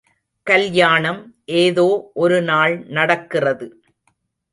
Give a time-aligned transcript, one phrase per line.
[0.47, 1.19] கல்யாணம்
[1.45, 2.11] ஏதோ
[2.13, 3.67] ஒரு நாள் நடக்கிறது.